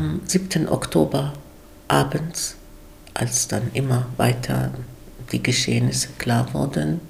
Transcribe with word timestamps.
Am 0.00 0.22
7. 0.24 0.66
Oktober 0.66 1.34
abends, 1.86 2.56
als 3.12 3.48
dann 3.48 3.70
immer 3.74 4.06
weiter 4.16 4.72
die 5.30 5.42
Geschehnisse 5.42 6.08
klar 6.16 6.54
wurden, 6.54 7.02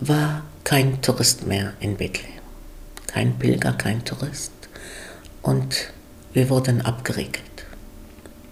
war 0.00 0.42
kein 0.64 1.00
Tourist 1.02 1.46
mehr 1.46 1.74
in 1.78 1.96
Bethlehem. 1.96 2.42
Kein 3.06 3.38
Pilger, 3.38 3.74
kein 3.74 4.04
Tourist. 4.04 4.50
Und 5.40 5.92
wir 6.32 6.50
wurden 6.50 6.80
abgeriegelt. 6.80 7.44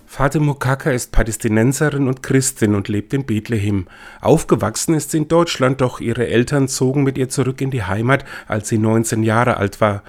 Fatima 0.06 0.54
Kaka 0.54 0.92
ist 0.92 1.10
Palästinenserin 1.10 2.06
und 2.06 2.22
Christin 2.22 2.76
und 2.76 2.86
lebt 2.86 3.12
in 3.12 3.26
Bethlehem. 3.26 3.88
Aufgewachsen 4.20 4.94
ist 4.94 5.10
sie 5.10 5.18
in 5.18 5.26
Deutschland, 5.26 5.80
doch 5.80 5.98
ihre 5.98 6.28
Eltern 6.28 6.68
zogen 6.68 7.02
mit 7.02 7.18
ihr 7.18 7.28
zurück 7.28 7.60
in 7.60 7.72
die 7.72 7.82
Heimat, 7.82 8.24
als 8.46 8.68
sie 8.68 8.78
19 8.78 9.24
Jahre 9.24 9.56
alt 9.56 9.80
war. 9.80 10.04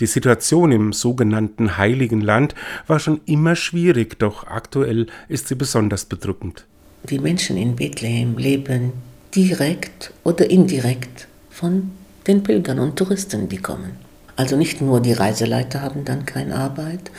Die 0.00 0.06
Situation 0.06 0.72
im 0.72 0.92
sogenannten 0.92 1.76
Heiligen 1.76 2.20
Land 2.20 2.54
war 2.86 2.98
schon 2.98 3.20
immer 3.26 3.56
schwierig, 3.56 4.18
doch 4.18 4.46
aktuell 4.46 5.06
ist 5.28 5.48
sie 5.48 5.54
besonders 5.54 6.04
bedrückend. 6.04 6.64
Die 7.08 7.18
Menschen 7.18 7.56
in 7.56 7.76
Bethlehem 7.76 8.38
leben 8.38 8.92
direkt 9.34 10.12
oder 10.24 10.48
indirekt 10.50 11.28
von 11.50 11.90
den 12.26 12.42
Pilgern 12.42 12.78
und 12.78 12.96
Touristen, 12.96 13.48
die 13.48 13.58
kommen. 13.58 13.92
Also 14.36 14.56
nicht 14.56 14.80
nur 14.80 15.00
die 15.00 15.12
Reiseleiter 15.12 15.82
haben 15.82 16.04
dann 16.04 16.24
keine 16.26 16.54
Arbeit, 16.56 17.10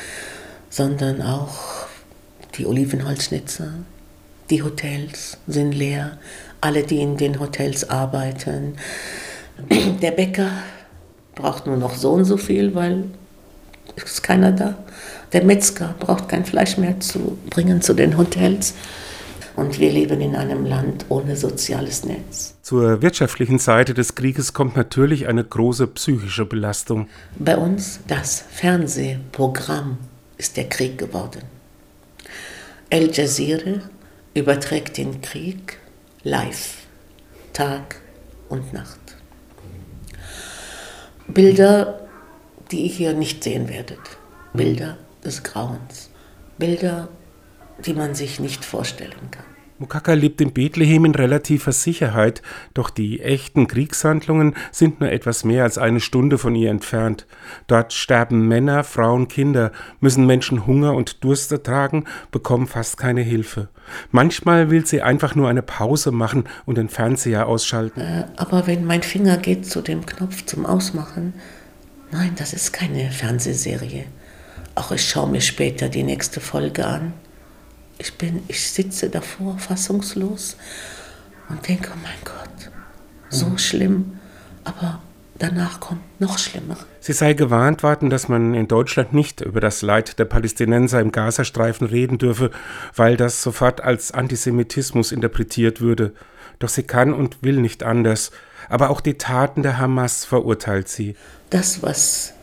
sondern 0.69 1.21
auch 1.21 1.85
die 2.57 2.65
Olivenholzschnitzer, 2.65 3.73
die 4.49 4.63
Hotels 4.63 5.37
sind 5.47 5.73
leer, 5.73 6.17
alle, 6.61 6.83
die 6.83 7.01
in 7.01 7.17
den 7.17 7.39
Hotels 7.39 7.89
arbeiten. 7.89 8.75
Der 10.01 10.11
Bäcker 10.11 10.51
braucht 11.35 11.67
nur 11.67 11.77
noch 11.77 11.95
so 11.95 12.11
und 12.11 12.25
so 12.25 12.37
viel, 12.37 12.75
weil 12.75 13.05
es 13.95 14.03
ist 14.03 14.23
keiner 14.23 14.51
da. 14.51 14.75
Der 15.31 15.43
Metzger 15.43 15.95
braucht 15.99 16.29
kein 16.29 16.45
Fleisch 16.45 16.77
mehr 16.77 16.99
zu 16.99 17.37
bringen 17.49 17.81
zu 17.81 17.93
den 17.93 18.17
Hotels. 18.17 18.73
Und 19.55 19.79
wir 19.79 19.91
leben 19.91 20.19
in 20.19 20.35
einem 20.35 20.65
Land 20.65 21.05
ohne 21.09 21.35
soziales 21.35 22.05
Netz. 22.05 22.55
Zur 22.63 23.03
wirtschaftlichen 23.03 23.59
Seite 23.59 23.93
des 23.93 24.15
Krieges 24.15 24.53
kommt 24.53 24.75
natürlich 24.75 25.27
eine 25.27 25.43
große 25.43 25.85
psychische 25.87 26.45
Belastung. 26.45 27.07
Bei 27.37 27.55
uns 27.55 27.99
das 28.07 28.43
Fernsehprogramm 28.49 29.97
ist 30.37 30.57
der 30.57 30.69
Krieg 30.69 30.97
geworden. 30.97 31.41
El 32.89 33.11
Jazeera 33.11 33.81
überträgt 34.33 34.97
den 34.97 35.21
Krieg 35.21 35.77
live, 36.23 36.77
Tag 37.53 37.97
und 38.49 38.73
Nacht. 38.73 38.99
Bilder, 41.33 41.99
die 42.71 42.83
ihr 42.83 42.89
hier 42.89 43.13
nicht 43.13 43.43
sehen 43.43 43.67
werdet. 43.67 43.99
Bilder 44.53 44.97
des 45.23 45.41
Grauens. 45.41 46.11
Bilder, 46.59 47.09
die 47.83 47.93
man 47.93 48.13
sich 48.13 48.39
nicht 48.39 48.63
vorstellen 48.63 49.31
kann. 49.31 49.45
Mukaka 49.79 50.13
lebt 50.13 50.39
in 50.39 50.53
Bethlehem 50.53 51.05
in 51.05 51.15
relativer 51.15 51.71
Sicherheit, 51.71 52.41
doch 52.73 52.89
die 52.89 53.21
echten 53.21 53.67
Kriegshandlungen 53.67 54.55
sind 54.71 54.99
nur 54.99 55.11
etwas 55.11 55.43
mehr 55.43 55.63
als 55.63 55.77
eine 55.77 55.99
Stunde 55.99 56.37
von 56.37 56.55
ihr 56.55 56.69
entfernt. 56.69 57.25
Dort 57.67 57.91
sterben 57.91 58.47
Männer, 58.47 58.83
Frauen, 58.83 59.27
Kinder, 59.27 59.71
müssen 59.99 60.25
Menschen 60.25 60.67
Hunger 60.67 60.93
und 60.93 61.23
Durst 61.23 61.51
ertragen, 61.51 62.05
bekommen 62.31 62.67
fast 62.67 62.97
keine 62.97 63.21
Hilfe. 63.21 63.69
Manchmal 64.11 64.69
will 64.69 64.85
sie 64.85 65.01
einfach 65.01 65.33
nur 65.35 65.49
eine 65.49 65.63
Pause 65.63 66.11
machen 66.11 66.45
und 66.65 66.77
den 66.77 66.89
Fernseher 66.89 67.47
ausschalten. 67.47 67.99
Äh, 67.99 68.25
aber 68.37 68.67
wenn 68.67 68.85
mein 68.85 69.03
Finger 69.03 69.37
geht 69.37 69.65
zu 69.65 69.81
dem 69.81 70.05
Knopf 70.05 70.45
zum 70.45 70.65
Ausmachen, 70.65 71.33
nein, 72.11 72.33
das 72.37 72.53
ist 72.53 72.73
keine 72.73 73.09
Fernsehserie. 73.09 74.05
Auch 74.75 74.91
ich 74.91 75.07
schaue 75.07 75.29
mir 75.29 75.41
später 75.41 75.89
die 75.89 76.03
nächste 76.03 76.39
Folge 76.39 76.85
an 76.85 77.13
ich 77.97 78.13
bin, 78.17 78.43
ich 78.47 78.71
sitze 78.71 79.09
davor 79.09 79.57
fassungslos 79.57 80.57
und 81.49 81.67
denke, 81.67 81.91
oh 81.93 81.99
mein 82.01 82.13
Gott, 82.23 82.71
so 83.29 83.47
mhm. 83.47 83.57
schlimm, 83.57 84.19
aber 84.63 85.01
danach 85.37 85.79
kommt 85.79 86.01
noch 86.19 86.37
schlimmer. 86.37 86.77
Sie 86.99 87.13
sei 87.13 87.33
gewarnt 87.33 87.83
worden, 87.83 88.09
dass 88.09 88.29
man 88.29 88.53
in 88.53 88.67
Deutschland 88.67 89.13
nicht 89.13 89.41
über 89.41 89.59
das 89.59 89.81
Leid 89.81 90.19
der 90.19 90.25
Palästinenser 90.25 91.01
im 91.01 91.11
Gazastreifen 91.11 91.87
reden 91.87 92.17
dürfe, 92.17 92.51
weil 92.95 93.17
das 93.17 93.43
sofort 93.43 93.81
als 93.81 94.11
Antisemitismus 94.11 95.11
interpretiert 95.11 95.81
würde. 95.81 96.13
Doch 96.59 96.69
sie 96.69 96.83
kann 96.83 97.13
und 97.13 97.43
will 97.43 97.57
nicht 97.57 97.83
anders. 97.83 98.31
Aber 98.69 98.89
auch 98.89 99.01
die 99.01 99.17
Taten 99.17 99.63
der 99.63 99.79
Hamas 99.79 100.23
verurteilt 100.23 100.87
sie. 100.87 101.15
Das, 101.49 101.83
was 101.83 102.33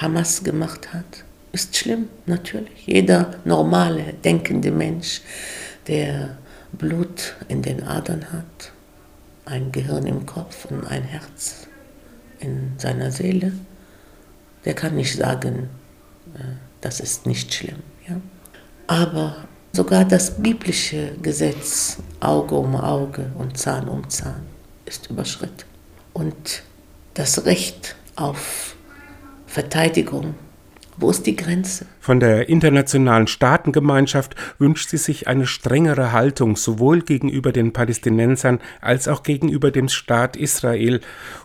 Hamas 0.00 0.42
gemacht 0.42 0.94
hat, 0.94 1.24
ist 1.56 1.74
schlimm, 1.74 2.10
natürlich. 2.26 2.86
Jeder 2.86 3.34
normale, 3.44 4.12
denkende 4.12 4.70
Mensch, 4.70 5.22
der 5.86 6.36
Blut 6.72 7.34
in 7.48 7.62
den 7.62 7.82
Adern 7.82 8.30
hat, 8.30 8.72
ein 9.46 9.72
Gehirn 9.72 10.06
im 10.06 10.26
Kopf 10.26 10.66
und 10.66 10.86
ein 10.86 11.02
Herz 11.02 11.66
in 12.40 12.74
seiner 12.76 13.10
Seele, 13.10 13.52
der 14.66 14.74
kann 14.74 14.96
nicht 14.96 15.16
sagen, 15.16 15.70
äh, 16.34 16.56
das 16.82 17.00
ist 17.00 17.24
nicht 17.24 17.54
schlimm. 17.54 17.82
Ja? 18.06 18.20
Aber 18.86 19.48
sogar 19.72 20.04
das 20.04 20.36
biblische 20.36 21.12
Gesetz, 21.22 21.96
Auge 22.20 22.56
um 22.56 22.76
Auge 22.76 23.32
und 23.38 23.56
Zahn 23.56 23.88
um 23.88 24.10
Zahn, 24.10 24.46
ist 24.84 25.08
überschritten. 25.08 25.64
Und 26.12 26.62
das 27.14 27.46
Recht 27.46 27.96
auf 28.14 28.76
Verteidigung 29.46 30.34
wo 30.98 31.10
ist 31.10 31.26
die 31.26 31.36
Grenze? 31.36 31.86
Von 32.00 32.20
der 32.20 32.48
internationalen 32.48 33.26
Staatengemeinschaft 33.26 34.34
wünscht 34.58 34.88
sie 34.88 34.96
sich 34.96 35.28
eine 35.28 35.46
strengere 35.46 36.12
Haltung 36.12 36.56
sowohl 36.56 37.02
gegenüber 37.02 37.52
den 37.52 37.72
Palästinensern 37.72 38.60
als 38.80 39.06
auch 39.08 39.22
gegenüber 39.22 39.70
dem 39.70 39.88
Staat 39.88 40.36
Israel. 40.36 41.00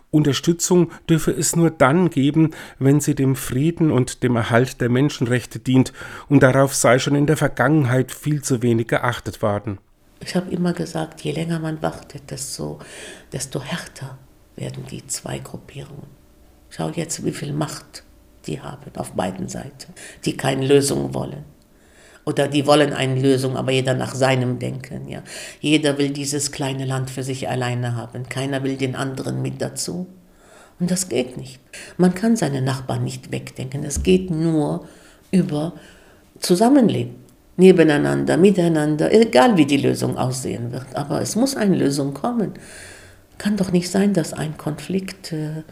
Unterstützung 0.10 0.92
dürfe 1.10 1.32
es 1.32 1.56
nur 1.56 1.70
dann 1.70 2.10
geben, 2.10 2.52
wenn 2.80 3.00
sie 3.00 3.16
dem 3.16 3.36
Frieden 3.36 3.92
und 3.92 4.24
dem 4.24 4.36
Erhalt 4.36 4.82
der 4.82 4.90
Menschenrechte 4.90 5.60
dient, 5.60 5.94
und 6.30 6.44
darauf 6.44 6.76
sei 6.76 7.00
schon 7.00 7.16
in 7.16 7.28
der 7.28 7.38
Vergangenheit 7.38 8.12
viel 8.12 8.42
zu 8.42 8.62
wenig 8.62 8.88
geachtet 8.88 9.42
worden. 9.42 9.80
Ich 10.20 10.36
habe 10.36 10.52
immer 10.52 10.74
gesagt, 10.74 11.22
je 11.22 11.32
länger 11.32 11.60
man 11.60 11.82
wartet, 11.82 12.30
desto, 12.30 12.80
desto 13.32 13.62
härter 13.62 14.18
werden 14.56 14.86
die 14.90 15.06
zwei 15.08 15.40
Gruppierungen. 15.40 16.08
Schau 16.70 16.90
jetzt, 16.90 17.26
wie 17.26 17.32
viel 17.32 17.54
Macht 17.54 18.04
die 18.48 18.62
haben 18.62 18.92
auf 18.96 19.12
beiden 19.14 19.48
Seiten, 19.48 19.94
die 20.26 20.38
keine 20.38 20.66
Lösung 20.66 21.14
wollen. 21.14 21.46
Oder 22.26 22.48
die 22.48 22.68
wollen 22.68 22.94
eine 22.94 23.20
Lösung, 23.20 23.58
aber 23.58 23.72
jeder 23.72 23.94
nach 23.94 24.14
seinem 24.14 24.60
Denken. 24.60 25.08
Ja. 25.08 25.24
Jeder 25.60 25.98
will 25.98 26.12
dieses 26.12 26.52
kleine 26.52 26.86
Land 26.86 27.10
für 27.10 27.24
sich 27.24 27.50
alleine 27.50 27.96
haben. 27.96 28.30
Keiner 28.30 28.64
will 28.64 28.78
den 28.78 28.96
anderen 28.96 29.42
mit 29.42 29.62
dazu. 29.62 30.08
Und 30.80 30.92
das 30.92 31.10
geht 31.10 31.38
nicht. 31.38 31.60
Man 31.98 32.14
kann 32.14 32.36
seine 32.36 32.62
Nachbarn 32.62 33.04
nicht 33.04 33.32
wegdenken. 33.32 33.84
Es 33.84 34.04
geht 34.04 34.30
nur 34.30 34.88
über 35.32 35.74
Zusammenleben. 36.40 37.16
Nebeneinander, 37.58 38.38
miteinander, 38.38 39.12
egal 39.14 39.58
wie 39.58 39.66
die 39.66 39.78
Lösung 39.78 40.18
aussehen 40.18 40.72
wird. 40.72 40.96
Aber 40.96 41.22
es 41.22 41.36
muss 41.36 41.56
eine 41.56 41.76
Lösung 41.76 42.14
kommen. 42.14 42.54
Kann 43.38 43.58
doch 43.58 43.72
nicht 43.72 43.90
sein, 43.90 44.14
dass 44.14 44.34
ein 44.34 44.58
Konflikt 44.58 45.32
äh, 45.34 45.64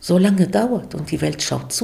so 0.00 0.18
lange 0.18 0.48
dauert 0.48 0.94
und 0.94 1.10
die 1.10 1.20
Welt 1.20 1.42
schaut 1.42 1.72
zu. 1.72 1.80